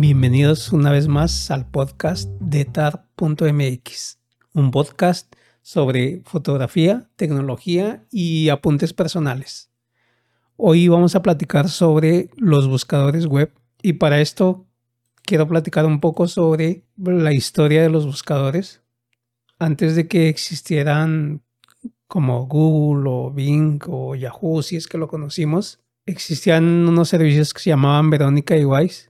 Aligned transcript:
Bienvenidos 0.00 0.72
una 0.72 0.90
vez 0.90 1.08
más 1.08 1.50
al 1.50 1.70
podcast 1.70 2.30
de 2.40 2.64
tar.mx, 2.64 4.18
un 4.54 4.70
podcast 4.70 5.30
sobre 5.60 6.22
fotografía, 6.24 7.10
tecnología 7.16 8.06
y 8.10 8.48
apuntes 8.48 8.94
personales. 8.94 9.70
Hoy 10.56 10.88
vamos 10.88 11.14
a 11.16 11.20
platicar 11.20 11.68
sobre 11.68 12.30
los 12.38 12.66
buscadores 12.66 13.26
web 13.26 13.52
y 13.82 13.92
para 13.92 14.22
esto 14.22 14.66
quiero 15.22 15.46
platicar 15.46 15.84
un 15.84 16.00
poco 16.00 16.28
sobre 16.28 16.86
la 16.96 17.34
historia 17.34 17.82
de 17.82 17.90
los 17.90 18.06
buscadores. 18.06 18.80
Antes 19.58 19.96
de 19.96 20.08
que 20.08 20.30
existieran 20.30 21.42
como 22.06 22.46
Google 22.46 23.04
o 23.06 23.30
Bing 23.30 23.82
o 23.86 24.14
Yahoo, 24.14 24.62
si 24.62 24.76
es 24.76 24.88
que 24.88 24.96
lo 24.96 25.08
conocimos, 25.08 25.78
existían 26.06 26.88
unos 26.88 27.10
servicios 27.10 27.52
que 27.52 27.60
se 27.60 27.68
llamaban 27.68 28.08
Verónica 28.08 28.56
y 28.56 28.64
Wise 28.64 29.09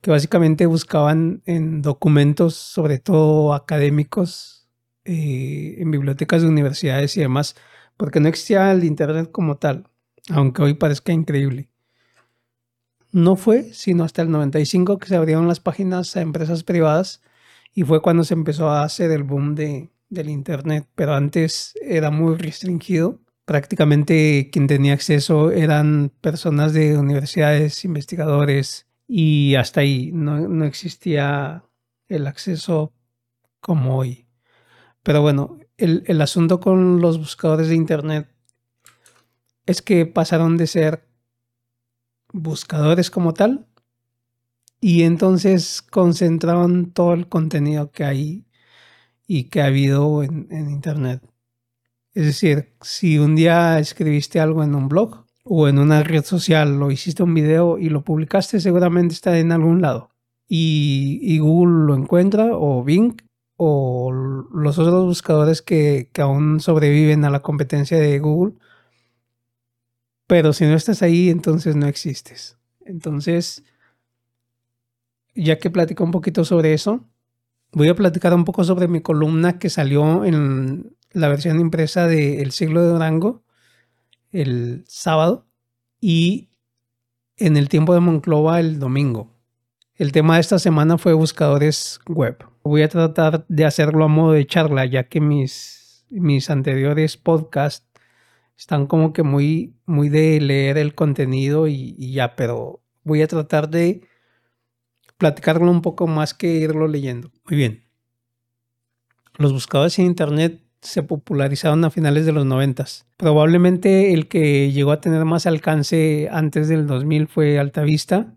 que 0.00 0.10
básicamente 0.10 0.66
buscaban 0.66 1.42
en 1.46 1.82
documentos, 1.82 2.54
sobre 2.54 2.98
todo 2.98 3.54
académicos, 3.54 4.68
eh, 5.04 5.76
en 5.78 5.90
bibliotecas 5.90 6.42
de 6.42 6.48
universidades 6.48 7.16
y 7.16 7.20
demás, 7.20 7.56
porque 7.96 8.20
no 8.20 8.28
existía 8.28 8.70
el 8.72 8.84
Internet 8.84 9.30
como 9.30 9.56
tal, 9.56 9.88
aunque 10.30 10.62
hoy 10.62 10.74
parezca 10.74 11.12
increíble. 11.12 11.68
No 13.12 13.36
fue 13.36 13.74
sino 13.74 14.04
hasta 14.04 14.22
el 14.22 14.30
95 14.30 14.98
que 14.98 15.08
se 15.08 15.16
abrieron 15.16 15.48
las 15.48 15.60
páginas 15.60 16.16
a 16.16 16.20
empresas 16.20 16.62
privadas 16.62 17.22
y 17.74 17.82
fue 17.82 18.02
cuando 18.02 18.24
se 18.24 18.34
empezó 18.34 18.70
a 18.70 18.84
hacer 18.84 19.10
el 19.10 19.24
boom 19.24 19.54
de, 19.54 19.90
del 20.08 20.28
Internet, 20.28 20.86
pero 20.94 21.14
antes 21.14 21.74
era 21.82 22.10
muy 22.10 22.36
restringido. 22.36 23.18
Prácticamente 23.44 24.48
quien 24.52 24.66
tenía 24.66 24.92
acceso 24.92 25.50
eran 25.50 26.12
personas 26.20 26.72
de 26.72 26.96
universidades, 26.98 27.84
investigadores, 27.84 28.86
y 29.12 29.56
hasta 29.56 29.80
ahí 29.80 30.12
no, 30.12 30.64
existía 30.64 31.64
el 32.06 32.28
acceso 32.28 32.92
como 33.58 33.96
hoy. 33.96 34.28
Pero 35.02 35.20
bueno, 35.20 35.58
el, 35.78 36.04
el, 36.06 36.20
asunto 36.20 36.60
con 36.60 37.00
los 37.00 37.18
buscadores 37.18 37.68
de 37.68 37.74
Internet 37.74 38.28
es 39.66 39.82
que 39.82 40.06
pasaron 40.06 40.56
de 40.56 40.68
ser 40.68 41.08
buscadores 42.32 43.10
como 43.10 43.34
tal 43.34 43.66
y 44.80 45.02
entonces 45.02 45.82
concentraron 45.82 46.92
todo 46.92 47.12
el 47.14 47.28
contenido 47.28 47.90
que 47.90 48.04
hay 48.04 48.46
y 49.26 49.44
que 49.44 49.60
ha 49.60 49.66
habido 49.66 50.22
en, 50.22 50.46
en 50.52 50.70
Internet. 50.70 51.20
Es 52.14 52.26
decir, 52.26 52.76
si 52.80 53.18
un 53.18 53.34
día 53.34 53.80
escribiste 53.80 54.38
algo 54.38 54.62
en 54.62 54.76
un 54.76 54.88
blog, 54.88 55.26
o 55.52 55.66
en 55.66 55.80
una 55.80 56.04
red 56.04 56.22
social 56.22 56.80
o 56.80 56.92
hiciste 56.92 57.24
un 57.24 57.34
video 57.34 57.76
y 57.76 57.88
lo 57.88 58.04
publicaste, 58.04 58.60
seguramente 58.60 59.14
está 59.14 59.36
en 59.36 59.50
algún 59.50 59.82
lado. 59.82 60.10
Y, 60.46 61.38
Google 61.40 61.86
lo 61.86 61.96
encuentra, 61.96 62.50
o 62.52 62.84
Bing, 62.84 63.16
o 63.56 64.12
los 64.12 64.78
otros 64.78 65.06
buscadores 65.06 65.60
que, 65.60 66.08
que 66.12 66.22
aún 66.22 66.60
sobreviven 66.60 67.24
a 67.24 67.30
la 67.30 67.42
competencia 67.42 67.98
de 67.98 68.20
Google. 68.20 68.54
Pero 70.28 70.52
si 70.52 70.66
no 70.66 70.76
estás 70.76 71.02
ahí, 71.02 71.30
entonces 71.30 71.74
no 71.74 71.88
existes. 71.88 72.56
Entonces, 72.84 73.64
ya 75.34 75.58
que 75.58 75.68
platico 75.68 76.04
un 76.04 76.12
poquito 76.12 76.44
sobre 76.44 76.74
eso, 76.74 77.04
voy 77.72 77.88
a 77.88 77.96
platicar 77.96 78.34
un 78.34 78.44
poco 78.44 78.62
sobre 78.62 78.86
mi 78.86 79.00
columna 79.00 79.58
que 79.58 79.68
salió 79.68 80.24
en 80.24 80.96
la 81.10 81.26
versión 81.26 81.58
impresa 81.58 82.06
de 82.06 82.40
El 82.40 82.52
siglo 82.52 82.82
de 82.82 82.90
Durango 82.90 83.42
el 84.32 84.84
sábado 84.86 85.46
y 86.00 86.50
en 87.36 87.56
el 87.56 87.68
tiempo 87.68 87.94
de 87.94 88.00
Monclova 88.00 88.60
el 88.60 88.78
domingo. 88.78 89.34
El 89.94 90.12
tema 90.12 90.34
de 90.34 90.40
esta 90.40 90.58
semana 90.58 90.98
fue 90.98 91.12
buscadores 91.12 92.00
web. 92.06 92.38
Voy 92.62 92.82
a 92.82 92.88
tratar 92.88 93.44
de 93.48 93.64
hacerlo 93.64 94.04
a 94.04 94.08
modo 94.08 94.32
de 94.32 94.46
charla, 94.46 94.86
ya 94.86 95.08
que 95.08 95.20
mis, 95.20 96.06
mis 96.10 96.50
anteriores 96.50 97.16
podcasts 97.16 97.86
están 98.56 98.86
como 98.86 99.12
que 99.12 99.22
muy, 99.22 99.74
muy 99.86 100.08
de 100.08 100.40
leer 100.40 100.78
el 100.78 100.94
contenido 100.94 101.66
y, 101.66 101.94
y 101.98 102.12
ya, 102.12 102.36
pero 102.36 102.82
voy 103.04 103.22
a 103.22 103.26
tratar 103.26 103.68
de 103.68 104.02
platicarlo 105.16 105.70
un 105.70 105.82
poco 105.82 106.06
más 106.06 106.34
que 106.34 106.48
irlo 106.48 106.88
leyendo. 106.88 107.30
Muy 107.48 107.56
bien. 107.56 107.84
Los 109.36 109.52
buscadores 109.52 109.98
en 109.98 110.06
Internet 110.06 110.62
se 110.82 111.02
popularizaron 111.02 111.84
a 111.84 111.90
finales 111.90 112.26
de 112.26 112.32
los 112.32 112.46
90. 112.46 112.84
Probablemente 113.16 114.14
el 114.14 114.28
que 114.28 114.72
llegó 114.72 114.92
a 114.92 115.00
tener 115.00 115.24
más 115.24 115.46
alcance 115.46 116.28
antes 116.32 116.68
del 116.68 116.86
2000 116.86 117.28
fue 117.28 117.58
Altavista. 117.58 118.34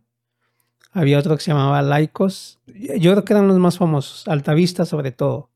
Había 0.92 1.20
otro 1.20 1.36
que 1.38 1.44
se 1.44 1.52
llamaba 1.52 1.81
Laicos. 1.81 2.59
Yo 2.68 3.12
creo 3.12 3.26
que 3.26 3.34
eran 3.34 3.48
los 3.48 3.58
más 3.59 3.78
famosos, 3.78 4.28
Altavista 4.28 4.86
sobre 4.86 5.12
todo. 5.12 5.50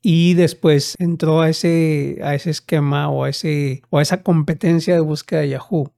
Y 0.00 0.34
después 0.34 0.94
entró 0.98 1.40
a 1.40 1.50
ese, 1.50 2.18
a 2.22 2.34
ese 2.34 2.50
esquema 2.50 3.08
o 3.08 3.24
a, 3.24 3.28
ese, 3.28 3.82
o 3.90 3.98
a 3.98 4.02
esa 4.02 4.22
competencia 4.22 4.94
de 4.94 5.00
búsqueda 5.00 5.40
de 5.40 5.50
Yahoo, 5.50 5.92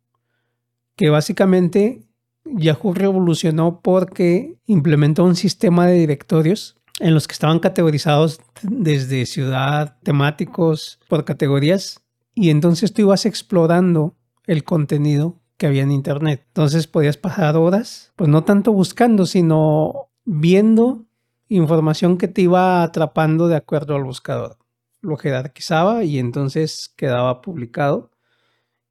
que 0.96 1.10
básicamente 1.10 2.02
Yahoo 2.44 2.94
revolucionó 2.94 3.80
porque 3.82 4.56
implementó 4.66 5.24
un 5.24 5.36
sistema 5.36 5.86
de 5.86 5.98
directorios 5.98 6.79
en 7.00 7.14
los 7.14 7.26
que 7.26 7.32
estaban 7.32 7.58
categorizados 7.58 8.40
desde 8.62 9.26
ciudad, 9.26 9.96
temáticos, 10.02 11.00
por 11.08 11.24
categorías, 11.24 12.00
y 12.34 12.50
entonces 12.50 12.92
tú 12.92 13.02
ibas 13.02 13.26
explorando 13.26 14.16
el 14.46 14.64
contenido 14.64 15.40
que 15.56 15.66
había 15.66 15.82
en 15.82 15.92
Internet. 15.92 16.44
Entonces 16.48 16.86
podías 16.86 17.16
pasar 17.16 17.56
horas, 17.56 18.12
pues 18.16 18.30
no 18.30 18.44
tanto 18.44 18.72
buscando, 18.72 19.26
sino 19.26 20.10
viendo 20.24 21.04
información 21.48 22.16
que 22.16 22.28
te 22.28 22.42
iba 22.42 22.82
atrapando 22.82 23.48
de 23.48 23.56
acuerdo 23.56 23.96
al 23.96 24.04
buscador. 24.04 24.56
Lo 25.00 25.16
jerarquizaba 25.16 26.04
y 26.04 26.18
entonces 26.18 26.92
quedaba 26.96 27.40
publicado 27.40 28.10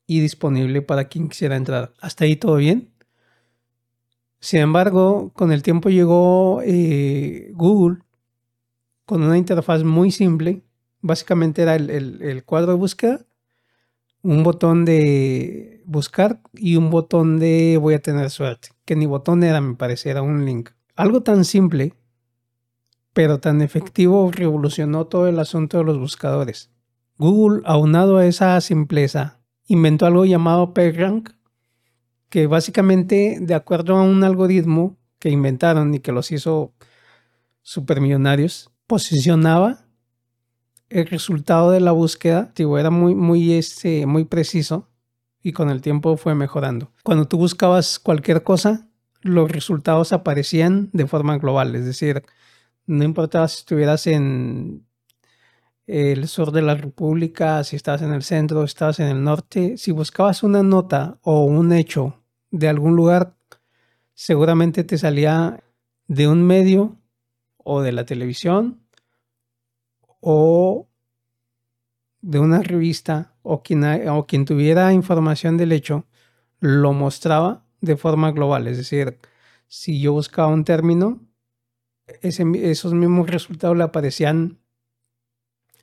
y 0.05 0.19
disponible 0.19 0.81
para 0.81 1.07
quien 1.07 1.29
quisiera 1.29 1.55
entrar. 1.55 1.93
Hasta 2.01 2.25
ahí 2.25 2.35
todo 2.35 2.55
bien. 2.55 2.88
Sin 4.39 4.61
embargo, 4.61 5.31
con 5.35 5.51
el 5.51 5.63
tiempo 5.63 5.89
llegó 5.89 6.61
eh, 6.63 7.51
Google 7.53 7.99
con 9.05 9.23
una 9.23 9.37
interfaz 9.37 9.83
muy 9.83 10.11
simple. 10.11 10.61
Básicamente 11.01 11.61
era 11.63 11.75
el, 11.75 12.43
cuadro 12.45 12.73
de 12.73 12.77
búsqueda, 12.77 13.25
un 14.21 14.43
botón 14.43 14.85
de 14.85 15.81
buscar 15.85 16.41
y 16.53 16.75
un 16.75 16.89
botón 16.89 17.39
de 17.39 17.77
voy 17.81 17.95
a 17.95 18.01
tener 18.01 18.29
suerte, 18.29 18.69
que 18.85 18.95
ni 18.95 19.05
botón 19.05 19.43
era, 19.43 19.61
me 19.61 19.75
parece, 19.75 20.09
era 20.09 20.21
un 20.21 20.45
link. 20.45 20.69
Algo 20.95 21.23
tan 21.23 21.43
simple, 21.43 21.95
pero 23.13 23.39
tan 23.39 23.61
efectivo, 23.61 24.31
revolucionó 24.31 25.07
todo 25.07 25.27
el 25.27 25.39
asunto 25.39 25.79
de 25.79 25.85
los 25.85 25.97
buscadores. 25.97 26.69
Google, 27.17 27.61
aunado 27.65 28.17
a 28.17 28.25
esa 28.25 28.61
simpleza, 28.61 29.39
inventó 29.67 30.05
algo 30.05 30.25
llamado 30.25 30.73
PageRank, 30.73 31.31
que 32.29 32.47
básicamente, 32.47 33.37
de 33.41 33.55
acuerdo 33.55 33.95
a 33.97 34.03
un 34.03 34.23
algoritmo 34.23 34.97
que 35.19 35.29
inventaron 35.29 35.93
y 35.93 35.99
que 35.99 36.11
los 36.11 36.31
hizo 36.31 36.73
supermillonarios, 37.61 38.71
posicionaba 38.87 39.85
el 40.89 41.05
resultado 41.07 41.71
de 41.71 41.79
la 41.79 41.91
búsqueda, 41.91 42.51
era 42.57 42.89
muy, 42.89 43.13
muy, 43.13 43.53
este, 43.53 44.05
muy 44.05 44.25
preciso 44.25 44.89
y 45.41 45.51
con 45.51 45.69
el 45.69 45.81
tiempo 45.81 46.17
fue 46.17 46.35
mejorando. 46.35 46.91
Cuando 47.03 47.27
tú 47.27 47.37
buscabas 47.37 47.99
cualquier 47.99 48.43
cosa, 48.43 48.87
los 49.21 49.51
resultados 49.51 50.13
aparecían 50.13 50.89
de 50.93 51.05
forma 51.05 51.37
global, 51.37 51.75
es 51.75 51.85
decir, 51.85 52.23
no 52.85 53.03
importaba 53.03 53.47
si 53.47 53.59
estuvieras 53.59 54.07
en 54.07 54.87
el 55.85 56.27
sur 56.27 56.51
de 56.51 56.61
la 56.61 56.75
República, 56.75 57.63
si 57.63 57.75
estabas 57.75 58.01
en 58.01 58.13
el 58.13 58.23
centro, 58.23 58.63
estabas 58.63 58.99
en 58.99 59.07
el 59.07 59.23
norte, 59.23 59.77
si 59.77 59.91
buscabas 59.91 60.43
una 60.43 60.63
nota 60.63 61.19
o 61.21 61.43
un 61.43 61.73
hecho 61.73 62.18
de 62.51 62.67
algún 62.67 62.95
lugar, 62.95 63.35
seguramente 64.13 64.83
te 64.83 64.97
salía 64.97 65.63
de 66.07 66.27
un 66.27 66.45
medio 66.45 66.97
o 67.57 67.81
de 67.81 67.91
la 67.91 68.05
televisión 68.05 68.81
o 70.19 70.87
de 72.21 72.39
una 72.39 72.61
revista 72.61 73.33
o 73.43 73.61
quien, 73.63 73.83
o 74.09 74.25
quien 74.25 74.45
tuviera 74.45 74.93
información 74.93 75.57
del 75.57 75.71
hecho 75.71 76.05
lo 76.59 76.93
mostraba 76.93 77.65
de 77.81 77.95
forma 77.95 78.31
global. 78.31 78.67
Es 78.67 78.77
decir, 78.77 79.19
si 79.67 80.01
yo 80.01 80.13
buscaba 80.13 80.47
un 80.47 80.65
término, 80.65 81.21
esos 82.21 82.93
mismos 82.93 83.29
resultados 83.29 83.77
le 83.77 83.83
aparecían 83.83 84.58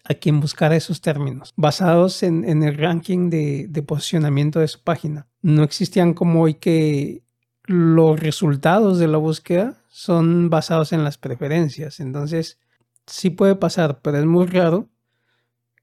a 0.08 0.14
quien 0.14 0.40
buscara 0.40 0.76
esos 0.76 1.00
términos, 1.00 1.52
basados 1.56 2.22
en, 2.22 2.44
el 2.62 2.76
ranking 2.76 3.28
de, 3.28 3.66
de, 3.68 3.82
posicionamiento 3.82 4.60
de 4.60 4.68
su 4.68 4.80
página. 4.80 5.26
No 5.42 5.64
existían 5.64 6.14
como 6.14 6.42
hoy 6.42 6.54
que 6.54 7.22
los 7.64 8.20
resultados 8.20 8.98
de 8.98 9.08
la 9.08 9.18
búsqueda 9.18 9.82
son 9.88 10.48
basados 10.48 10.92
en 10.92 11.02
las 11.02 11.18
preferencias. 11.18 11.98
Entonces, 11.98 12.58
sí 13.06 13.30
puede 13.30 13.56
pasar, 13.56 14.00
pero 14.00 14.18
es 14.18 14.26
muy 14.26 14.46
raro 14.46 14.88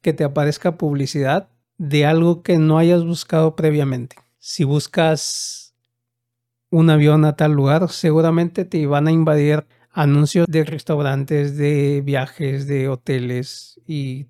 que 0.02 0.14
te 0.14 0.24
aparezca 0.24 0.78
publicidad 0.78 1.50
de 1.78 2.06
algo 2.06 2.44
que 2.44 2.58
no 2.58 2.78
hayas 2.78 3.04
buscado 3.04 3.56
previamente. 3.56 4.16
Si 4.40 4.64
buscas 4.64 5.74
un 6.70 6.90
avión 6.90 7.25
a 7.25 7.36
tal 7.36 7.54
lugar, 7.54 7.90
seguramente 7.90 8.66
te 8.66 8.78
iban 8.78 9.08
a 9.08 9.12
invadir 9.12 9.66
anuncios 9.94 10.48
de 10.50 10.63
restaurantes, 10.66 11.56
de 11.56 12.01
viajes, 12.01 12.68
de 12.68 12.90
hoteles 12.90 13.80
y 13.86 14.28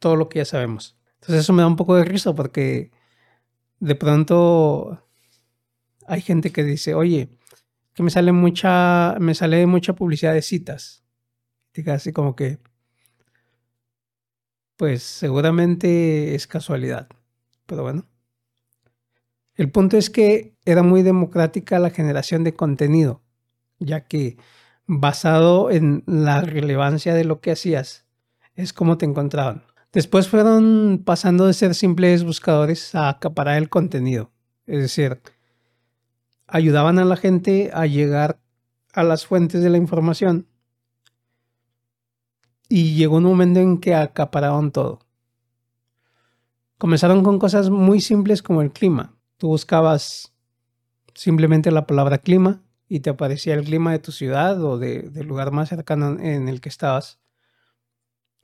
todo 0.00 0.16
lo 0.16 0.28
que 0.28 0.38
ya 0.38 0.44
sabemos. 0.44 0.96
Entonces 1.16 1.42
eso 1.42 1.52
me 1.52 1.62
da 1.62 1.68
un 1.68 1.76
poco 1.76 1.96
de 1.96 2.04
risa 2.04 2.34
porque 2.34 2.92
de 3.80 3.94
pronto 3.96 5.02
hay 6.06 6.20
gente 6.20 6.52
que 6.52 6.62
dice, 6.62 6.94
oye, 6.94 7.30
que 7.94 8.02
me 8.02 8.10
sale 8.10 8.30
mucha, 8.32 9.16
me 9.18 9.34
sale 9.34 9.66
mucha 9.66 9.94
publicidad 9.94 10.34
de 10.34 10.42
citas. 10.42 11.04
Diga 11.74 11.94
así 11.94 12.12
como 12.12 12.36
que, 12.36 12.58
pues 14.76 15.02
seguramente 15.02 16.34
es 16.34 16.46
casualidad. 16.46 17.08
Pero 17.66 17.82
bueno. 17.82 18.06
El 19.54 19.70
punto 19.70 19.96
es 19.96 20.10
que 20.10 20.54
era 20.66 20.82
muy 20.82 21.02
democrática 21.02 21.78
la 21.78 21.90
generación 21.90 22.44
de 22.44 22.54
contenido, 22.54 23.22
ya 23.78 24.02
que 24.06 24.36
basado 24.86 25.70
en 25.70 26.02
la 26.06 26.40
relevancia 26.40 27.14
de 27.14 27.24
lo 27.24 27.40
que 27.40 27.52
hacías, 27.52 28.04
es 28.54 28.72
como 28.72 28.98
te 28.98 29.06
encontraban. 29.06 29.64
Después 29.92 30.28
fueron 30.28 31.02
pasando 31.04 31.46
de 31.46 31.54
ser 31.54 31.74
simples 31.74 32.24
buscadores 32.24 32.94
a 32.94 33.08
acaparar 33.08 33.56
el 33.58 33.68
contenido. 33.68 34.30
Es 34.66 34.80
decir, 34.80 35.20
ayudaban 36.46 36.98
a 36.98 37.04
la 37.04 37.16
gente 37.16 37.70
a 37.72 37.86
llegar 37.86 38.40
a 38.92 39.02
las 39.02 39.26
fuentes 39.26 39.62
de 39.62 39.70
la 39.70 39.78
información. 39.78 40.46
Y 42.68 42.94
llegó 42.94 43.16
un 43.16 43.24
momento 43.24 43.60
en 43.60 43.78
que 43.78 43.94
acapararon 43.94 44.72
todo. 44.72 44.98
Comenzaron 46.78 47.22
con 47.22 47.38
cosas 47.38 47.70
muy 47.70 48.00
simples 48.00 48.42
como 48.42 48.60
el 48.60 48.72
clima. 48.72 49.16
Tú 49.38 49.48
buscabas 49.48 50.34
simplemente 51.14 51.70
la 51.70 51.86
palabra 51.86 52.18
clima 52.18 52.65
y 52.88 53.00
te 53.00 53.10
aparecía 53.10 53.54
el 53.54 53.64
clima 53.64 53.92
de 53.92 53.98
tu 53.98 54.12
ciudad 54.12 54.62
o 54.62 54.78
del 54.78 55.26
lugar 55.26 55.50
más 55.50 55.68
cercano 55.68 56.18
en 56.20 56.48
el 56.48 56.60
que 56.60 56.68
estabas. 56.68 57.18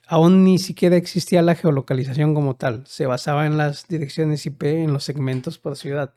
Aún 0.06 0.44
ni 0.44 0.58
siquiera 0.58 0.96
existía 0.96 1.42
la 1.42 1.54
geolocalización 1.54 2.34
como 2.34 2.56
tal. 2.56 2.84
Se 2.86 3.06
basaba 3.06 3.46
en 3.46 3.56
las 3.56 3.86
direcciones 3.86 4.44
IP, 4.44 4.64
en 4.64 4.92
los 4.92 5.04
segmentos 5.04 5.58
por 5.58 5.76
ciudad. 5.76 6.14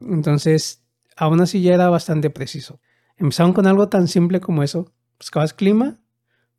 Entonces, 0.00 0.84
aún 1.16 1.40
así 1.40 1.60
ya 1.60 1.74
era 1.74 1.88
bastante 1.90 2.30
preciso. 2.30 2.80
Empezaron 3.16 3.52
con 3.52 3.66
algo 3.66 3.88
tan 3.88 4.08
simple 4.08 4.40
como 4.40 4.62
eso. 4.62 4.92
Buscabas 5.18 5.54
clima, 5.54 5.98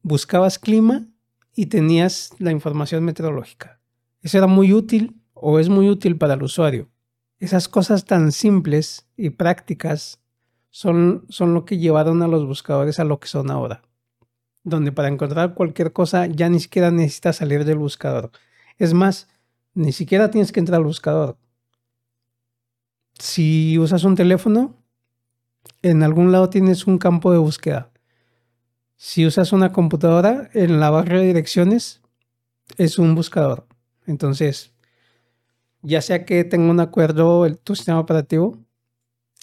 buscabas 0.01 0.59
clima 0.59 1.07
y 1.55 1.67
tenías 1.67 2.31
la 2.37 2.51
información 2.51 3.03
meteorológica. 3.03 3.79
Eso 4.21 4.37
era 4.37 4.47
muy 4.47 4.73
útil 4.73 5.21
o 5.33 5.59
es 5.59 5.69
muy 5.69 5.89
útil 5.89 6.17
para 6.17 6.33
el 6.33 6.43
usuario. 6.43 6.89
Esas 7.39 7.67
cosas 7.67 8.05
tan 8.05 8.31
simples 8.31 9.07
y 9.15 9.29
prácticas 9.29 10.19
son, 10.75 11.23
son 11.29 11.53
lo 11.53 11.63
que 11.63 11.77
llevaron 11.77 12.21
a 12.21 12.27
los 12.27 12.45
buscadores 12.45 12.99
a 12.99 13.05
lo 13.05 13.17
que 13.17 13.29
son 13.29 13.49
ahora. 13.49 13.81
Donde 14.65 14.91
para 14.91 15.07
encontrar 15.07 15.53
cualquier 15.53 15.93
cosa 15.93 16.25
ya 16.25 16.49
ni 16.49 16.59
siquiera 16.59 16.91
necesitas 16.91 17.37
salir 17.37 17.63
del 17.63 17.77
buscador. 17.77 18.31
Es 18.77 18.93
más, 18.93 19.29
ni 19.73 19.93
siquiera 19.93 20.29
tienes 20.31 20.51
que 20.51 20.59
entrar 20.59 20.79
al 20.79 20.83
buscador. 20.83 21.37
Si 23.17 23.79
usas 23.79 24.03
un 24.03 24.15
teléfono, 24.15 24.75
en 25.81 26.03
algún 26.03 26.33
lado 26.33 26.49
tienes 26.49 26.87
un 26.87 26.97
campo 26.97 27.31
de 27.31 27.37
búsqueda. 27.37 27.89
Si 28.97 29.25
usas 29.25 29.53
una 29.53 29.71
computadora, 29.71 30.49
en 30.53 30.81
la 30.81 30.89
barra 30.89 31.19
de 31.19 31.27
direcciones 31.27 32.01
es 32.75 32.99
un 32.99 33.15
buscador. 33.15 33.65
Entonces, 34.07 34.73
ya 35.83 36.01
sea 36.01 36.25
que 36.25 36.43
tenga 36.43 36.69
un 36.69 36.81
acuerdo 36.81 37.45
el, 37.45 37.57
tu 37.59 37.77
sistema 37.77 38.01
operativo, 38.01 38.59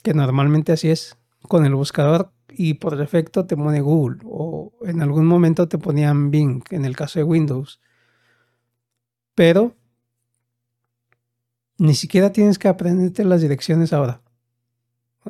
que 0.03 0.13
normalmente 0.13 0.73
así 0.73 0.91
es, 0.91 1.17
con 1.49 1.65
el 1.65 1.75
buscador 1.75 2.33
y 2.49 2.75
por 2.75 2.97
defecto 2.97 3.47
te 3.47 3.57
pone 3.57 3.81
Google 3.81 4.19
o 4.25 4.73
en 4.83 5.03
algún 5.03 5.27
momento 5.27 5.69
te 5.69 5.79
ponían 5.79 6.31
Bing 6.31 6.63
en 6.71 6.85
el 6.85 6.97
caso 6.97 7.19
de 7.19 7.25
Windows. 7.25 7.81
Pero 9.35 9.75
ni 11.79 11.95
siquiera 11.95 12.33
tienes 12.33 12.59
que 12.59 12.69
aprenderte 12.69 13.25
las 13.25 13.41
direcciones 13.41 13.93
ahora. 13.93 14.21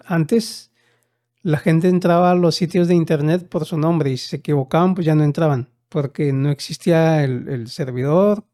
Antes 0.05 0.71
la 1.43 1.59
gente 1.59 1.89
entraba 1.89 2.31
a 2.31 2.35
los 2.35 2.55
sitios 2.55 2.89
de 2.89 2.95
internet 2.95 3.49
por 3.49 3.65
su 3.65 3.77
nombre 3.77 4.11
y 4.11 4.17
si 4.17 4.29
se 4.29 4.37
equivocaban 4.37 4.95
pues 4.95 5.07
ya 5.07 5.15
no 5.15 5.25
entraban 5.25 5.69
porque 5.89 6.33
no 6.33 6.51
existía 6.51 7.23
el, 7.25 7.69
servidor 7.69 8.45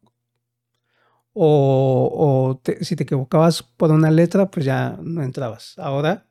o, 1.33 2.59
si 2.81 2.95
te 2.95 3.03
equivocabas 3.03 3.63
por 3.63 3.91
una 3.91 4.11
letra 4.11 4.49
pues 4.49 4.65
ya 4.65 4.97
no 5.01 5.23
entrabas. 5.23 5.77
Ahora, 5.77 6.28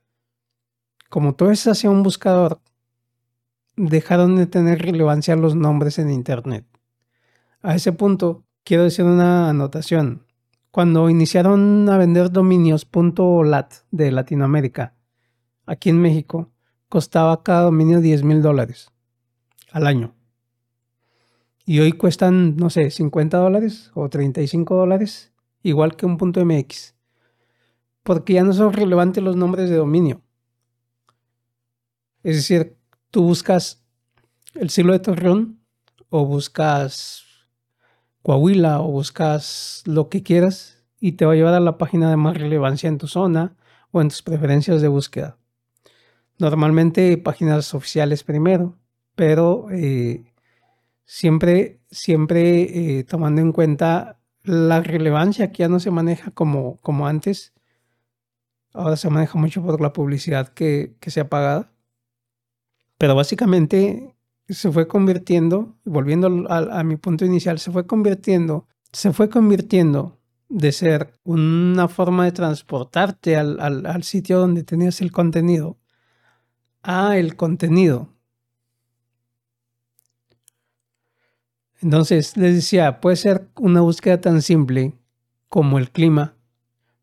como 1.08 1.34
todo 1.34 1.50
es 1.50 1.66
hacia 1.66 1.90
un 1.90 2.02
buscador, 2.02 2.60
dejaron 3.76 4.36
de 4.36 4.46
tener 4.46 4.82
relevancia 4.82 5.36
los 5.36 5.54
nombres 5.54 5.98
en 5.98 6.10
internet. 6.10 6.64
A 7.62 7.74
ese 7.74 7.92
punto 7.92 8.44
quiero 8.64 8.84
decir 8.84 9.04
una 9.04 9.48
anotación 9.48 10.28
cuando 10.70 11.08
iniciaron 11.10 11.88
a 11.88 11.96
vender 11.96 12.30
dominios 12.30 12.86
.lat 13.44 13.72
de 13.90 14.12
Latinoamérica, 14.12 14.94
aquí 15.66 15.88
en 15.88 16.00
México, 16.00 16.50
costaba 16.88 17.42
cada 17.42 17.62
dominio 17.62 18.00
10 18.00 18.22
mil 18.22 18.42
dólares 18.42 18.92
al 19.72 19.86
año. 19.86 20.14
Y 21.64 21.80
hoy 21.80 21.92
cuestan, 21.92 22.56
no 22.56 22.70
sé, 22.70 22.90
50 22.90 23.38
dólares 23.38 23.90
o 23.94 24.08
35 24.08 24.74
dólares, 24.74 25.32
igual 25.62 25.96
que 25.96 26.06
un 26.06 26.16
punto 26.16 26.44
MX. 26.44 26.94
Porque 28.02 28.34
ya 28.34 28.44
no 28.44 28.52
son 28.52 28.72
relevantes 28.72 29.22
los 29.22 29.36
nombres 29.36 29.68
de 29.68 29.76
dominio. 29.76 30.22
Es 32.28 32.36
decir, 32.36 32.76
tú 33.10 33.22
buscas 33.22 33.86
el 34.54 34.68
siglo 34.68 34.92
de 34.92 34.98
Torreón 34.98 35.62
o 36.10 36.26
buscas 36.26 37.24
Coahuila 38.20 38.82
o 38.82 38.90
buscas 38.90 39.82
lo 39.86 40.10
que 40.10 40.22
quieras 40.22 40.84
y 41.00 41.12
te 41.12 41.24
va 41.24 41.32
a 41.32 41.36
llevar 41.36 41.54
a 41.54 41.60
la 41.60 41.78
página 41.78 42.10
de 42.10 42.18
más 42.18 42.36
relevancia 42.36 42.86
en 42.86 42.98
tu 42.98 43.06
zona 43.06 43.56
o 43.92 44.02
en 44.02 44.10
tus 44.10 44.20
preferencias 44.20 44.82
de 44.82 44.88
búsqueda. 44.88 45.38
Normalmente 46.38 47.16
páginas 47.16 47.72
oficiales 47.72 48.24
primero, 48.24 48.76
pero 49.14 49.68
eh, 49.70 50.30
siempre, 51.06 51.80
siempre 51.90 52.98
eh, 52.98 53.04
tomando 53.04 53.40
en 53.40 53.52
cuenta 53.52 54.20
la 54.42 54.82
relevancia 54.82 55.50
que 55.50 55.62
ya 55.62 55.70
no 55.70 55.80
se 55.80 55.90
maneja 55.90 56.30
como, 56.32 56.76
como 56.82 57.06
antes. 57.06 57.54
Ahora 58.74 58.96
se 58.98 59.08
maneja 59.08 59.38
mucho 59.38 59.62
por 59.62 59.80
la 59.80 59.94
publicidad 59.94 60.48
que, 60.48 60.94
que 61.00 61.10
se 61.10 61.20
ha 61.20 61.30
pagado. 61.30 61.70
Pero 62.98 63.14
básicamente 63.14 64.16
se 64.48 64.72
fue 64.72 64.88
convirtiendo, 64.88 65.76
volviendo 65.84 66.46
a, 66.48 66.82
mi 66.82 66.96
punto 66.96 67.24
inicial, 67.24 67.58
se 67.58 67.70
fue 67.70 67.86
convirtiendo, 67.86 68.66
se 68.92 69.12
fue 69.12 69.28
convirtiendo 69.28 70.18
de 70.48 70.72
ser 70.72 71.12
una 71.24 71.88
forma 71.88 72.24
de 72.24 72.32
transportarte 72.32 73.36
al, 73.36 73.60
al, 73.60 74.02
sitio 74.02 74.38
donde 74.38 74.64
tenías 74.64 75.00
el 75.00 75.12
contenido 75.12 75.78
a 76.82 77.18
el 77.18 77.36
contenido. 77.36 78.08
Entonces, 81.80 82.36
les 82.36 82.54
decía, 82.56 83.00
puede 83.00 83.16
ser 83.16 83.48
una 83.56 83.82
búsqueda 83.82 84.20
tan 84.20 84.42
simple 84.42 84.94
como 85.48 85.78
el 85.78 85.90
clima, 85.90 86.34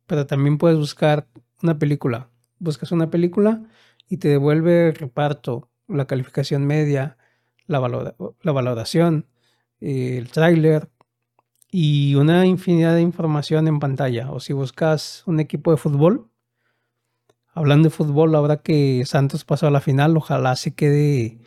pero 0.08 0.26
también 0.28 0.58
puedes 0.58 0.78
buscar 0.78 1.28
una 1.62 1.80
película. 1.80 2.30
Buscas 2.60 2.92
una 2.92 3.10
película 3.10 3.64
y 4.10 4.18
te 4.18 4.28
devuelve 4.28 4.90
el 4.90 4.96
reparto, 4.96 5.70
la 5.88 6.06
calificación 6.06 6.66
media, 6.66 7.18
la, 7.68 7.80
valoración, 7.80 9.28
el 9.80 10.30
tráiler 10.32 10.90
y 11.72 12.16
una 12.16 12.46
infinidad 12.46 12.96
de 12.96 13.02
información 13.02 13.68
en 13.68 13.80
pantalla. 13.80 14.32
O 14.32 14.40
si 14.40 14.54
buscas 14.54 15.24
un 15.26 15.40
equipo 15.40 15.72
de 15.72 15.78
fútbol, 15.78 16.30
hablando 17.54 17.90
de 17.90 17.96
fútbol, 17.96 18.36
ahora 18.36 18.58
que 18.58 19.04
Santos 19.06 19.46
pasó 19.46 19.68
a 19.68 19.72
la 19.72 19.82
final, 19.82 20.16
ojalá 20.18 20.56
se 20.56 20.74
quede 20.74 21.40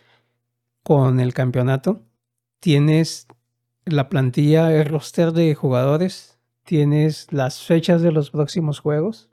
con 0.83 1.21
el 1.21 1.35
campeonato. 1.35 2.03
Tienes 2.61 3.29
la 3.85 4.09
plantilla, 4.09 4.73
el 4.75 4.87
roster 4.87 5.33
de 5.33 5.55
jugadores, 5.55 6.39
tienes 6.65 7.33
las 7.33 7.63
fechas 7.63 8.03
de 8.03 8.13
los 8.13 8.31
próximos 8.31 8.81
juegos. 8.81 9.31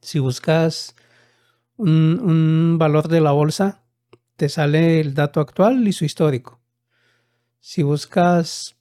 Si 0.00 0.18
buscas 0.18 0.94
un, 1.80 2.76
valor 2.78 3.08
de 3.08 3.20
la 3.20 3.32
bolsa, 3.32 3.82
te 4.36 4.48
sale 4.48 5.00
el 5.00 5.14
dato 5.14 5.40
actual 5.40 5.86
y 5.86 5.92
su 5.92 6.04
histórico. 6.04 6.60
Si 7.60 7.82
buscas, 7.82 8.76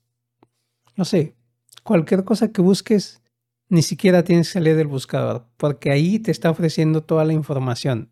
no 0.95 1.05
sé, 1.05 1.35
cualquier 1.83 2.23
cosa 2.23 2.51
que 2.51 2.61
busques, 2.61 3.21
ni 3.67 3.81
siquiera 3.81 4.23
tienes 4.23 4.47
que 4.47 4.53
salir 4.53 4.75
del 4.75 4.87
buscador, 4.87 5.47
porque 5.57 5.91
ahí 5.91 6.19
te 6.19 6.31
está 6.31 6.49
ofreciendo 6.49 7.03
toda 7.03 7.25
la 7.25 7.33
información. 7.33 8.11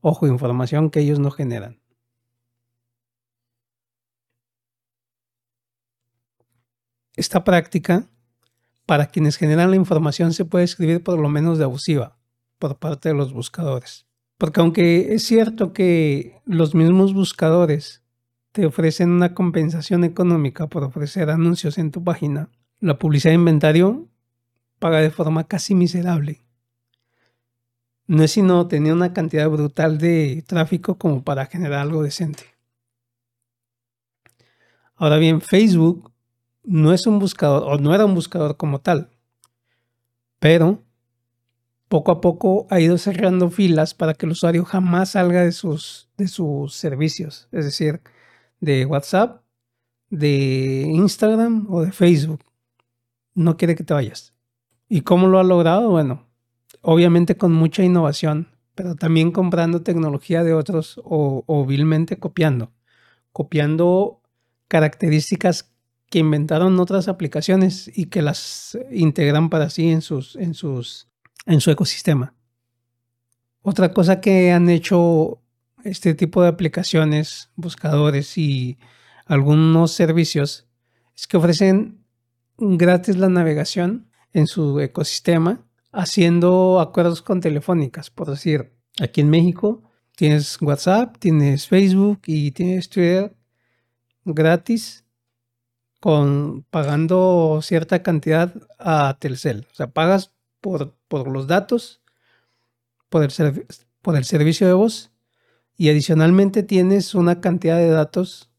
Ojo, 0.00 0.26
información 0.26 0.90
que 0.90 1.00
ellos 1.00 1.18
no 1.18 1.30
generan. 1.30 1.80
Esta 7.16 7.44
práctica, 7.44 8.08
para 8.86 9.06
quienes 9.06 9.36
generan 9.36 9.70
la 9.70 9.76
información, 9.76 10.32
se 10.32 10.44
puede 10.44 10.64
escribir 10.64 11.02
por 11.02 11.18
lo 11.18 11.28
menos 11.28 11.58
de 11.58 11.64
abusiva. 11.64 12.18
Por 12.58 12.78
parte 12.78 13.08
de 13.08 13.14
los 13.14 13.32
buscadores. 13.32 14.06
Porque 14.38 14.60
aunque 14.60 15.14
es 15.14 15.24
cierto 15.24 15.72
que 15.72 16.40
los 16.44 16.74
mismos 16.74 17.14
buscadores 17.14 18.02
te 18.52 18.66
ofrecen 18.66 19.10
una 19.10 19.34
compensación 19.34 20.04
económica 20.04 20.68
por 20.68 20.84
ofrecer 20.84 21.30
anuncios 21.30 21.78
en 21.78 21.90
tu 21.90 22.04
página, 22.04 22.50
la 22.80 22.98
publicidad 22.98 23.32
de 23.32 23.36
inventario 23.36 24.08
paga 24.78 25.00
de 25.00 25.10
forma 25.10 25.44
casi 25.44 25.74
miserable. 25.74 26.42
No 28.06 28.22
es 28.22 28.32
sino 28.32 28.68
tener 28.68 28.92
una 28.92 29.12
cantidad 29.12 29.48
brutal 29.48 29.98
de 29.98 30.44
tráfico 30.46 30.98
como 30.98 31.24
para 31.24 31.46
generar 31.46 31.80
algo 31.80 32.02
decente. 32.02 32.44
Ahora 34.94 35.16
bien, 35.16 35.40
Facebook 35.40 36.12
no 36.62 36.92
es 36.92 37.06
un 37.06 37.18
buscador 37.18 37.64
o 37.66 37.78
no 37.78 37.94
era 37.94 38.04
un 38.04 38.14
buscador 38.14 38.56
como 38.56 38.80
tal, 38.80 39.10
pero 40.38 40.82
poco 41.94 42.10
a 42.10 42.20
poco 42.20 42.66
ha 42.70 42.80
ido 42.80 42.98
cerrando 42.98 43.50
filas 43.50 43.94
para 43.94 44.14
que 44.14 44.26
el 44.26 44.32
usuario 44.32 44.64
jamás 44.64 45.10
salga 45.10 45.42
de 45.42 45.52
sus, 45.52 46.08
de 46.16 46.26
sus 46.26 46.74
servicios, 46.74 47.46
es 47.52 47.66
decir, 47.66 48.00
de 48.58 48.84
WhatsApp, 48.84 49.42
de 50.10 50.88
Instagram 50.88 51.68
o 51.70 51.82
de 51.82 51.92
Facebook. 51.92 52.40
No 53.36 53.56
quiere 53.56 53.76
que 53.76 53.84
te 53.84 53.94
vayas. 53.94 54.34
¿Y 54.88 55.02
cómo 55.02 55.28
lo 55.28 55.38
ha 55.38 55.44
logrado? 55.44 55.88
Bueno, 55.88 56.26
obviamente 56.80 57.36
con 57.36 57.52
mucha 57.52 57.84
innovación, 57.84 58.48
pero 58.74 58.96
también 58.96 59.30
comprando 59.30 59.82
tecnología 59.82 60.42
de 60.42 60.52
otros 60.52 61.00
o, 61.04 61.64
vilmente 61.64 62.18
copiando. 62.18 62.72
Copiando 63.30 64.20
características 64.66 65.70
que 66.10 66.18
inventaron 66.18 66.80
otras 66.80 67.06
aplicaciones 67.06 67.88
y 67.96 68.06
que 68.06 68.20
las 68.20 68.76
integran 68.90 69.48
para 69.48 69.70
sí 69.70 69.92
en, 69.92 70.02
sus, 70.02 70.34
en, 70.34 70.54
sus, 70.54 71.06
en 71.46 71.60
su 71.60 71.70
ecosistema. 71.70 72.34
Otra 73.62 73.92
cosa 73.92 74.20
que 74.20 74.52
han 74.52 74.68
hecho 74.68 75.42
este 75.84 76.14
tipo 76.14 76.42
de 76.42 76.48
aplicaciones, 76.48 77.50
buscadores 77.56 78.36
y 78.38 78.78
algunos 79.26 79.92
servicios 79.92 80.66
es 81.14 81.26
que 81.26 81.36
ofrecen 81.36 82.04
gratis 82.58 83.16
la 83.16 83.28
navegación 83.28 84.10
en 84.32 84.46
su 84.46 84.80
ecosistema 84.80 85.64
haciendo 85.92 86.80
acuerdos 86.80 87.22
con 87.22 87.40
telefónicas. 87.40 88.10
Por 88.10 88.28
decir, 88.28 88.72
aquí 89.00 89.20
en 89.20 89.30
México 89.30 89.82
tienes 90.16 90.60
WhatsApp, 90.60 91.16
tienes 91.18 91.68
Facebook 91.68 92.20
y 92.26 92.50
tienes 92.50 92.88
Twitter 92.88 93.36
gratis 94.24 95.04
con 96.00 96.66
pagando 96.70 97.60
cierta 97.62 98.02
cantidad 98.02 98.52
a 98.78 99.16
Telcel. 99.18 99.66
O 99.70 99.74
sea, 99.74 99.86
pagas 99.92 100.33
por, 100.64 101.28
los 101.28 101.46
datos, 101.46 102.00
por 103.10 103.22
el, 103.22 103.66
por 104.00 104.16
el 104.16 104.24
servicio 104.24 104.66
de 104.66 104.72
voz 104.72 105.12
y 105.76 105.90
adicionalmente 105.90 106.62
tienes 106.62 107.14
una 107.14 107.42
cantidad 107.42 107.76
de 107.76 107.88
datos 107.88 108.50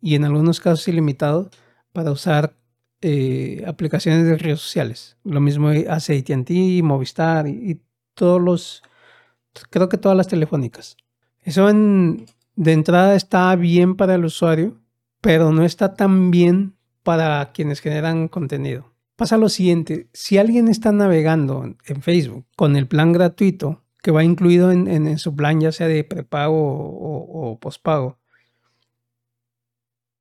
y 0.00 0.16
en 0.16 0.24
algunos 0.24 0.58
casos 0.58 0.88
ilimitado 0.88 1.50
para 1.92 2.10
usar 2.10 2.56
eh, 3.00 3.62
aplicaciones 3.64 4.24
de 4.24 4.38
redes 4.38 4.60
sociales. 4.60 5.16
Lo 5.22 5.40
mismo 5.40 5.70
hace 5.88 6.18
ATT, 6.18 6.50
Movistar 6.82 7.46
y, 7.46 7.80
todos 8.14 8.42
los, 8.42 8.82
creo 9.70 9.88
que 9.88 9.96
todas 9.96 10.18
las 10.18 10.28
telefónicas. 10.28 10.96
Eso 11.40 11.66
de 11.66 12.72
entrada 12.72 13.14
está 13.14 13.54
bien 13.56 13.96
para 13.96 14.16
el 14.16 14.24
usuario, 14.24 14.80
pero 15.20 15.52
no 15.52 15.64
está 15.64 15.94
tan 15.94 16.30
bien 16.32 16.74
para 17.04 17.52
quienes 17.52 17.80
generan 17.80 18.28
contenido. 18.28 18.91
Pasa 19.22 19.38
lo 19.38 19.48
siguiente, 19.48 20.08
si 20.12 20.36
alguien 20.36 20.66
está 20.66 20.90
navegando 20.90 21.76
en 21.86 22.02
Facebook 22.02 22.44
con 22.56 22.74
el 22.74 22.88
plan 22.88 23.12
gratuito, 23.12 23.84
que 24.02 24.10
va 24.10 24.24
incluido 24.24 24.72
en, 24.72 25.16
su 25.16 25.36
plan 25.36 25.60
ya 25.60 25.70
sea 25.70 25.86
de 25.86 26.02
prepago 26.02 26.58
o, 26.60 27.52
o 27.52 27.56
pospago, 27.60 28.18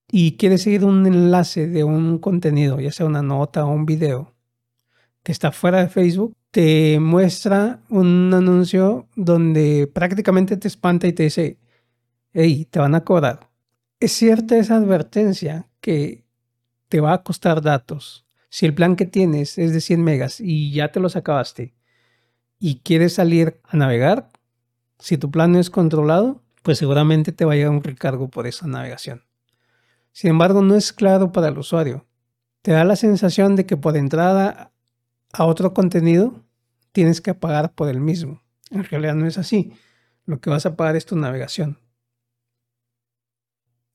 y 0.07 0.37
quiere 0.37 0.59
seguir 0.59 0.85
un 0.85 1.07
enlace 1.07 1.67
de 1.67 1.83
un 1.83 2.19
contenido, 2.19 2.79
ya 2.79 2.91
sea 2.91 3.07
una 3.07 3.23
nota 3.23 3.65
o 3.65 3.71
un 3.71 3.87
video, 3.87 4.35
que 5.23 5.31
está 5.31 5.51
fuera 5.51 5.79
de 5.79 5.89
Facebook, 5.89 6.35
te 6.51 6.99
muestra 6.99 7.79
un 7.89 8.31
anuncio 8.31 9.07
donde 9.15 9.89
prácticamente 9.91 10.57
te 10.57 10.67
espanta 10.67 11.07
y 11.07 11.13
te 11.13 11.23
dice, 11.23 11.57
hey, 12.33 12.67
te 12.69 12.77
van 12.77 12.93
a 12.93 13.03
cobrar. 13.03 13.49
Es 13.99 14.11
cierta 14.11 14.57
esa 14.57 14.75
advertencia 14.75 15.67
que 15.79 16.23
te 16.87 17.01
va 17.01 17.13
a 17.13 17.23
costar 17.23 17.63
datos. 17.63 18.27
Si 18.51 18.65
el 18.65 18.73
plan 18.73 18.97
que 18.97 19.05
tienes 19.05 19.57
es 19.57 19.71
de 19.71 19.79
100 19.79 20.03
megas 20.03 20.41
y 20.41 20.73
ya 20.73 20.91
te 20.91 20.99
los 20.99 21.15
acabaste 21.15 21.73
y 22.59 22.79
quieres 22.79 23.13
salir 23.13 23.61
a 23.63 23.77
navegar, 23.77 24.29
si 24.99 25.17
tu 25.17 25.31
plan 25.31 25.53
no 25.53 25.59
es 25.59 25.69
controlado, 25.69 26.43
pues 26.61 26.77
seguramente 26.77 27.31
te 27.31 27.45
va 27.45 27.53
a 27.53 27.55
llegar 27.55 27.71
un 27.71 27.81
recargo 27.81 28.29
por 28.29 28.47
esa 28.47 28.67
navegación. 28.67 29.23
Sin 30.11 30.31
embargo, 30.31 30.61
no 30.61 30.75
es 30.75 30.91
claro 30.91 31.31
para 31.31 31.47
el 31.47 31.57
usuario. 31.57 32.05
Te 32.61 32.73
da 32.73 32.83
la 32.83 32.97
sensación 32.97 33.55
de 33.55 33.65
que 33.65 33.77
por 33.77 33.95
entrada 33.95 34.73
a 35.31 35.45
otro 35.45 35.73
contenido 35.73 36.43
tienes 36.91 37.21
que 37.21 37.33
pagar 37.33 37.73
por 37.73 37.87
el 37.87 38.01
mismo. 38.01 38.43
En 38.69 38.83
realidad 38.83 39.15
no 39.15 39.27
es 39.27 39.37
así. 39.37 39.71
Lo 40.25 40.41
que 40.41 40.49
vas 40.49 40.65
a 40.65 40.75
pagar 40.75 40.97
es 40.97 41.05
tu 41.05 41.15
navegación. 41.15 41.79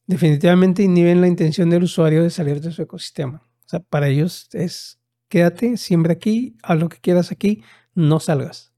Definitivamente 0.07 0.83
inhiben 0.83 1.21
la 1.21 1.29
intención 1.29 1.69
del 1.69 1.83
usuario 1.83 2.23
de 2.23 2.31
salir 2.31 2.63
de 2.63 2.73
su 2.73 2.81
ecosistema. 2.81 3.46
O 3.67 3.69
sea, 3.69 3.81
para 3.81 4.09
ellos 4.09 4.49
es 4.53 4.99
quédate 5.29 5.77
siempre 5.77 6.13
aquí, 6.13 6.57
haz 6.63 6.79
lo 6.79 6.89
que 6.89 6.99
quieras 6.99 7.33
aquí, 7.33 7.63
no 7.95 8.21
salgas. 8.21 8.73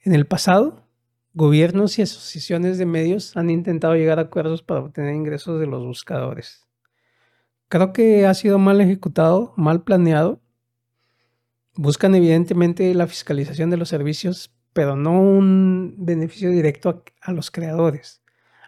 En 0.00 0.14
el 0.14 0.26
pasado, 0.26 0.88
Gobiernos 1.38 2.00
y 2.00 2.02
asociaciones 2.02 2.78
de 2.78 2.84
medios 2.84 3.36
han 3.36 3.48
intentado 3.48 3.94
llegar 3.94 4.18
a 4.18 4.22
acuerdos 4.22 4.64
para 4.64 4.80
obtener 4.80 5.14
ingresos 5.14 5.60
de 5.60 5.68
los 5.68 5.84
buscadores. 5.84 6.66
Creo 7.68 7.92
que 7.92 8.26
ha 8.26 8.34
sido 8.34 8.58
mal 8.58 8.80
ejecutado, 8.80 9.54
mal 9.56 9.84
planeado. 9.84 10.40
Buscan 11.76 12.16
evidentemente 12.16 12.92
la 12.92 13.06
fiscalización 13.06 13.70
de 13.70 13.76
los 13.76 13.88
servicios, 13.88 14.52
pero 14.72 14.96
no 14.96 15.20
un 15.20 15.94
beneficio 15.98 16.50
directo 16.50 17.04
a, 17.20 17.32
los 17.32 17.52
creadores, 17.52 18.20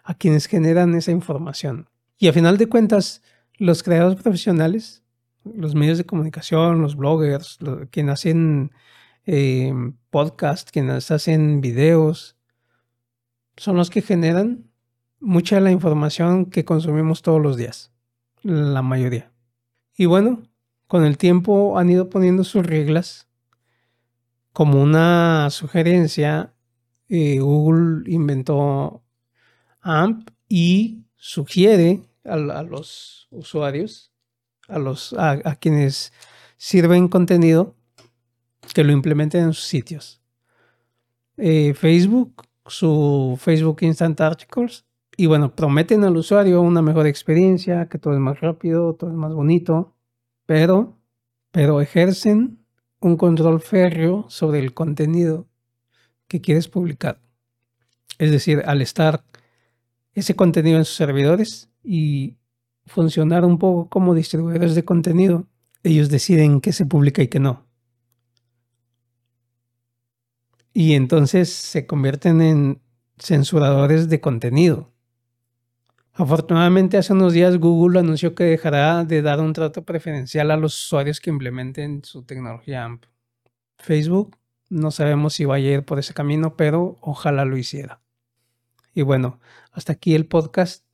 a 0.05 0.13
quienes 0.13 0.45
generan 0.45 0.95
esa 0.95 1.11
información. 1.11 1.89
Y 2.17 2.29
a 2.29 2.33
final 2.33 2.57
de 2.57 2.67
cuentas, 2.67 3.21
los 3.57 3.83
creadores 3.83 4.21
profesionales, 4.21 5.00
los 5.43 5.75
medios 5.75 5.97
de 5.97 6.05
comunicación, 6.05 6.81
los 6.81 6.95
bloggers, 6.95 7.59
quienes 7.89 8.13
hacen 8.13 8.71
eh, 9.25 9.73
podcast, 10.09 10.69
quienes 10.71 11.11
hacen 11.11 11.61
videos, 11.61 12.37
son 13.57 13.75
los 13.77 13.89
que 13.89 14.01
generan 14.01 14.69
mucha 15.19 15.55
de 15.55 15.61
la 15.61 15.71
información 15.71 16.45
que 16.45 16.65
consumimos 16.65 17.21
todos 17.21 17.41
los 17.41 17.57
días, 17.57 17.91
la 18.43 18.81
mayoría. 18.81 19.31
Y 19.95 20.05
bueno, 20.05 20.41
con 20.87 21.05
el 21.05 21.17
tiempo 21.17 21.77
han 21.77 21.89
ido 21.89 22.09
poniendo 22.09 22.43
sus 22.43 22.65
reglas. 22.65 23.27
Como 24.51 24.81
una 24.81 25.49
sugerencia, 25.49 26.53
eh, 27.07 27.39
Google 27.39 28.11
inventó 28.11 29.03
AMP 29.81 30.29
y 30.49 31.05
sugiere 31.15 32.01
a, 32.25 32.35
los 32.35 33.27
usuarios, 33.31 34.10
a, 34.71 34.79
los, 34.79 35.13
a 35.13 35.55
quienes 35.55 36.13
sirven 36.57 37.07
contenido, 37.07 37.75
que 38.73 38.83
lo 38.83 38.91
implementen 38.91 39.45
en 39.45 39.53
sus 39.53 39.65
sitios. 39.65 40.21
Eh, 41.37 41.73
Facebook 41.73 42.43
su 42.67 43.37
Facebook 43.39 43.79
Instant 43.81 44.19
Articles 44.21 44.85
y 45.17 45.25
bueno, 45.25 45.55
prometen 45.55 46.03
al 46.03 46.15
usuario 46.15 46.61
una 46.61 46.81
mejor 46.81 47.05
experiencia, 47.05 47.87
que 47.87 47.99
todo 47.99 48.13
es 48.13 48.19
más 48.19 48.39
rápido, 48.39 48.95
todo 48.95 49.09
es 49.09 49.15
más 49.15 49.33
bonito, 49.33 49.93
pero, 50.45 50.97
pero 51.51 51.81
ejercen 51.81 52.65
un 52.99 53.17
control 53.17 53.59
férreo 53.59 54.25
sobre 54.29 54.59
el 54.59 54.73
contenido 54.73 55.47
que 56.27 56.41
quieres 56.41 56.67
publicar. 56.67 57.19
Es 58.17 58.31
decir, 58.31 58.63
al 58.65 58.81
estar 58.81 59.23
ese 60.13 60.35
contenido 60.35 60.77
en 60.77 60.85
sus 60.85 60.95
servidores 60.95 61.69
y 61.83 62.37
funcionar 62.85 63.45
un 63.45 63.57
poco 63.57 63.89
como 63.89 64.13
distribuidores 64.15 64.75
de 64.75 64.85
contenido, 64.85 65.47
ellos 65.83 66.09
deciden 66.09 66.61
qué 66.61 66.73
se 66.73 66.85
publica 66.85 67.21
y 67.21 67.27
qué 67.27 67.39
no. 67.39 67.65
y 70.73 70.93
entonces 70.93 71.51
se 71.51 71.85
convierten 71.85 72.41
en 72.41 72.81
censuradores 73.17 74.09
de 74.09 74.21
contenido. 74.21 74.91
Afortunadamente 76.13 76.97
hace 76.97 77.13
unos 77.13 77.33
días 77.33 77.57
Google 77.57 77.99
anunció 77.99 78.35
que 78.35 78.43
dejará 78.43 79.05
de 79.05 79.21
dar 79.21 79.39
un 79.39 79.53
trato 79.53 79.83
preferencial 79.83 80.51
a 80.51 80.57
los 80.57 80.85
usuarios 80.85 81.19
que 81.19 81.29
implementen 81.29 82.03
su 82.03 82.23
tecnología 82.23 82.83
AMP. 82.83 83.05
Facebook 83.77 84.37
no 84.69 84.91
sabemos 84.91 85.33
si 85.33 85.45
va 85.45 85.55
a 85.55 85.59
ir 85.59 85.83
por 85.83 85.99
ese 85.99 86.13
camino, 86.13 86.55
pero 86.55 86.97
ojalá 87.01 87.45
lo 87.45 87.57
hiciera. 87.57 88.01
Y 88.93 89.01
bueno, 89.01 89.39
hasta 89.71 89.93
aquí 89.93 90.15
el 90.15 90.25
podcast. 90.25 90.85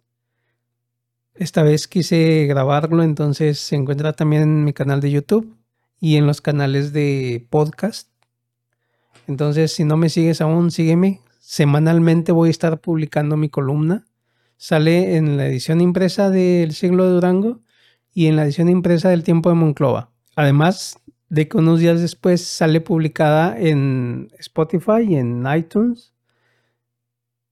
Esta 1.39 1.61
vez 1.61 1.87
quise 1.87 2.47
grabarlo, 2.47 3.03
entonces 3.03 3.59
se 3.59 3.75
encuentra 3.75 4.13
también 4.13 4.41
en 4.41 4.63
mi 4.63 4.73
canal 4.73 5.01
de 5.01 5.11
YouTube 5.11 5.55
y 5.99 6.15
en 6.15 6.25
los 6.25 6.41
canales 6.41 6.93
de 6.93 7.45
podcast 7.51 8.09
Entonces, 9.27 9.71
si 9.71 9.83
no 9.83 9.97
me 9.97 10.09
sigues 10.09 10.41
aún, 10.41 10.71
sígueme. 10.71 11.21
Semanalmente 11.39 12.31
voy 12.31 12.47
a 12.47 12.51
estar 12.51 12.79
publicando 12.81 13.37
mi 13.37 13.49
columna. 13.49 14.05
Sale 14.57 15.15
en 15.17 15.37
la 15.37 15.45
edición 15.45 15.79
impresa 15.79 16.31
del 16.31 16.73
siglo 16.73 17.03
de 17.05 17.11
Durango 17.11 17.61
y 18.13 18.25
en 18.25 18.35
la 18.35 18.43
edición 18.43 18.67
impresa 18.67 19.09
del 19.09 19.23
tiempo 19.23 19.49
de 19.49 19.55
Monclova. 19.55 20.09
Además 20.35 20.99
de 21.29 21.47
que 21.47 21.57
unos 21.57 21.79
días 21.79 22.01
después 22.01 22.41
sale 22.41 22.81
publicada 22.81 23.59
en 23.59 24.31
Spotify 24.39 25.03
y 25.07 25.15
en 25.17 25.45
iTunes. 25.55 26.13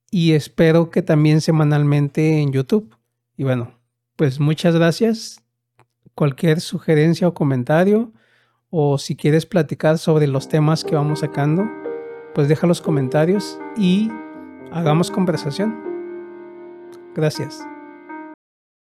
Y 0.10 0.32
espero 0.32 0.90
que 0.90 1.04
también 1.04 1.42
semanalmente 1.42 2.42
en 2.42 2.52
YouTube. 2.52 2.96
Y 3.38 3.44
bueno, 3.44 3.78
pues 4.16 4.40
muchas 4.40 4.76
gracias. 4.76 5.42
Cualquier 6.14 6.62
sugerencia 6.62 7.28
o 7.28 7.34
comentario 7.34 8.14
o 8.70 8.98
si 8.98 9.16
quieres 9.16 9.46
platicar 9.46 9.98
sobre 9.98 10.28
los 10.28 10.50
temas 10.50 10.84
que 10.84 10.96
vamos 10.96 11.20
sacando, 11.20 11.66
pues 12.34 12.48
deja 12.48 12.68
los 12.68 12.82
comentarios 12.82 13.60
y 13.78 14.10
hagamos 14.72 15.12
conversación. 15.12 15.76
Gracias. 17.16 17.66